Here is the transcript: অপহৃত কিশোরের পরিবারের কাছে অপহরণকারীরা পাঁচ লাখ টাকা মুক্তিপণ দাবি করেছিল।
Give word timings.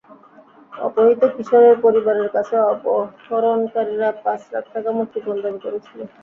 অপহৃত 0.79 1.21
কিশোরের 1.35 1.75
পরিবারের 1.83 2.29
কাছে 2.35 2.55
অপহরণকারীরা 2.71 4.09
পাঁচ 4.23 4.41
লাখ 4.53 4.65
টাকা 4.73 4.89
মুক্তিপণ 4.97 5.35
দাবি 5.43 5.59
করেছিল। 5.65 5.99